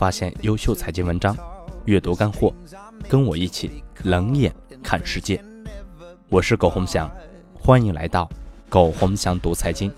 [0.00, 1.36] 发现优秀财经文章，
[1.84, 2.54] 阅读干货，
[3.06, 4.50] 跟我一起冷眼
[4.82, 5.38] 看世界。
[6.30, 7.06] 我是苟洪翔，
[7.52, 8.26] 欢迎来到
[8.70, 9.92] 苟洪翔读财经。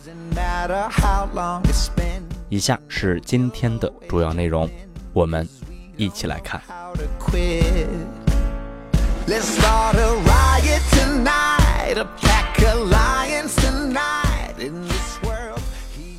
[2.48, 4.68] 以下是今天的主要内容，
[5.12, 5.48] 我们
[5.96, 6.61] 一起来看。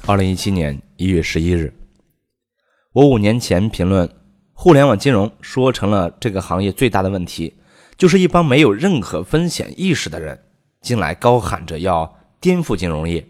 [0.08, 1.74] 二零一七年一月十一日，
[2.94, 4.08] 我五年前评论
[4.54, 7.56] 互联网金融，说成了这个行业最大的问题，
[7.98, 10.46] 就是一帮没有任何风险意识的人
[10.80, 13.28] 进来高喊着要颠覆金融业。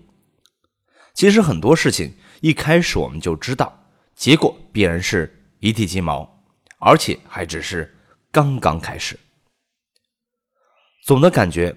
[1.14, 6.44] 其实很多事情一开始我们就知道，结果必然是一地鸡毛，
[6.80, 7.96] 而且还只是
[8.34, 9.18] 刚刚开始。
[11.06, 11.74] 总的感觉，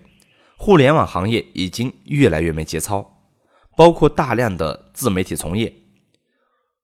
[0.56, 3.12] 互联网行业已经越来越没节操。
[3.76, 5.70] 包括大量的自媒体从业，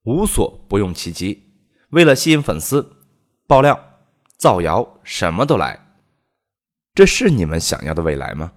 [0.03, 1.43] 无所不用其极，
[1.91, 2.97] 为了吸引粉丝、
[3.47, 3.99] 爆料、
[4.37, 5.79] 造谣，什么都来。
[6.93, 8.51] 这是你们想要的未来吗？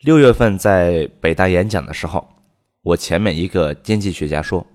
[0.00, 2.26] 六月份在北大演讲的时候，
[2.82, 4.66] 我前面一个经济学家说，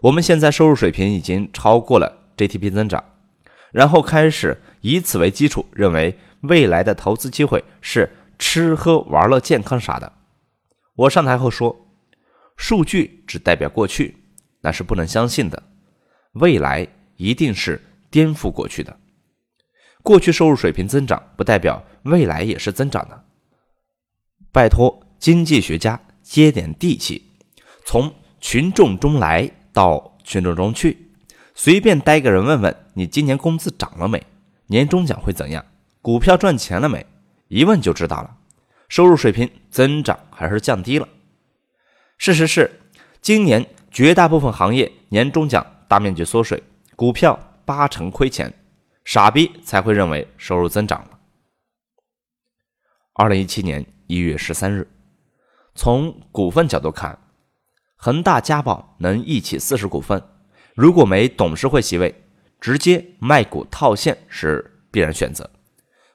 [0.00, 3.04] 我们现在收入水平已经超过了 GDP 增长，
[3.72, 10.10] 然后开始以此为基础，认为未来的投资机会是吃喝玩乐、健康啥的。
[10.94, 11.88] 我上台后说
[12.56, 14.16] ：“数据只代表过去，
[14.66, 15.62] 那是不能相信的。
[16.32, 18.98] 未来一定是颠覆过去的。
[20.02, 23.24] 过去收入水平增长，不代表未来也是增长的。
[24.50, 27.22] 拜托，经济学家接点地气，
[27.84, 31.12] 从群众中来到群众中去，
[31.54, 34.20] 随便逮个人问问你今年工资涨了没？
[34.66, 35.64] 年终奖会怎样？
[36.02, 37.06] 股票赚钱了没？
[37.46, 38.36] 一问就知道了。”
[38.90, 41.08] 收入水平增长还是降低了？
[42.18, 42.80] 事实是，
[43.20, 43.64] 今年
[43.96, 46.62] 绝大部分行业年终奖大面积缩水，
[46.96, 48.52] 股票八成亏钱，
[49.06, 51.18] 傻逼才会认为收入增长了。
[53.14, 54.86] 二零一七年一月十三日，
[55.74, 57.18] 从股份角度看，
[57.96, 60.22] 恒大家宝能一起四十股份，
[60.74, 62.14] 如果没董事会席位，
[62.60, 65.48] 直接卖股套现是必然选择。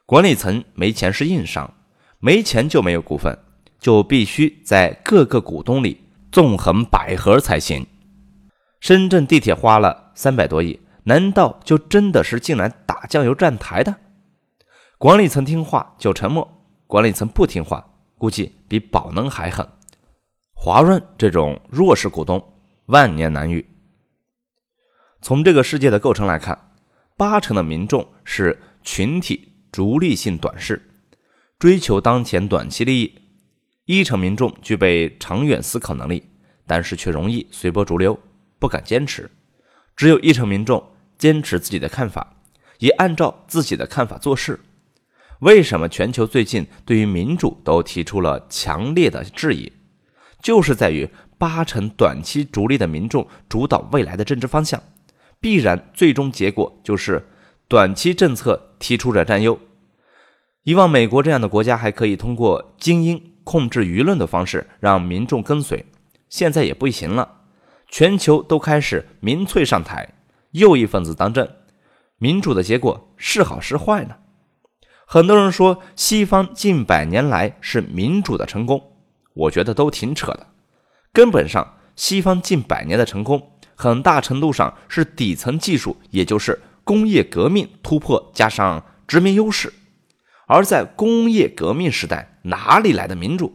[0.05, 1.73] 管理层没钱是硬伤。
[2.19, 3.35] 没钱就没有股份，
[3.79, 5.99] 就必须在各个股东里
[6.31, 7.85] 纵横捭阖才行。
[8.79, 13.95] 深圳地铁花了三百多亿，难道就真的是进来打酱油站台的？
[14.97, 17.85] 管理层听话就沉默，管理层不听话，
[18.17, 19.67] 估计比宝能还狠。
[20.53, 22.53] 华润这种弱势股东，
[22.85, 23.67] 万年难遇。
[25.21, 26.71] 从这个世界的构成来看，
[27.17, 30.89] 八成的民众是群体逐利性短视。
[31.59, 33.20] 追求当前短期利益，
[33.85, 36.23] 一成民众具备长远思考能力，
[36.67, 38.17] 但是却容易随波逐流，
[38.59, 39.23] 不敢坚持；
[39.95, 42.35] 只有一成民众坚持自己的看法，
[42.79, 44.59] 也按照自己的看法做事。
[45.39, 49.71] 为什么全球最近对于民主都提出了强烈的质疑？
[50.41, 54.81] 就是在于八成短期逐利的民众主导未来的政治方向，
[55.39, 57.27] 必然最终结果就是
[57.67, 59.59] 短期政策提出者占优。
[60.63, 65.85] 以往美国这样的国家还可以通过精英控制舆论的方式让民众跟随，
[66.29, 67.41] 现在也不行了。
[67.87, 70.13] 全球都开始民粹上台，
[70.51, 71.47] 右翼分子当政，
[72.17, 74.15] 民主的结果是好是坏呢？
[75.05, 78.81] 很多人说西方近百年来是民主的成功，
[79.33, 80.47] 我觉得都挺扯的。
[81.11, 89.73] 根本上，西方近百年的成功，很大程度上是底层技术，也就是工业革命突破加上殖民优势。
[90.47, 93.53] 而在工业革命时代，哪里来的民主？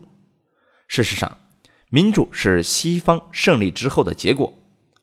[0.87, 1.39] 事实上，
[1.89, 4.53] 民主是西方胜利之后的结果，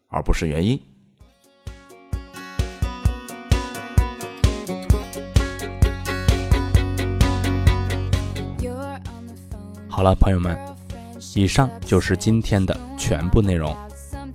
[0.07, 0.79] 而不是原因。
[9.89, 10.57] 好了，朋友们，
[11.35, 13.75] 以上就是今天的全部内容，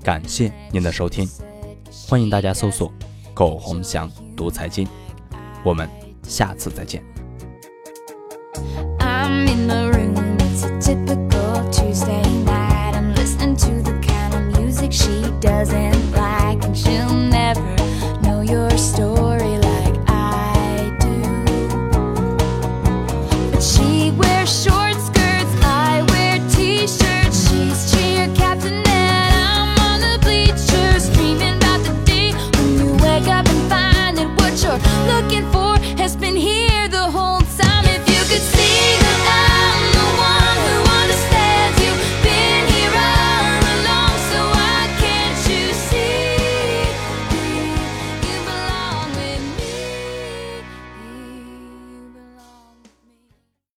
[0.04, 1.28] 感谢您的收听，
[2.06, 2.92] 欢迎大家搜索
[3.34, 4.86] “苟洪祥读财经”，
[5.64, 5.88] 我们
[6.22, 7.17] 下次再见。
[24.48, 24.77] sure.